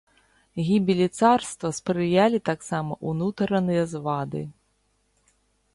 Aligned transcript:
Гібелі 0.67 1.07
царства 1.19 1.69
спрыялі 1.81 2.39
таксама 2.49 2.93
ўнутраныя 3.11 3.83
звады. 3.95 4.41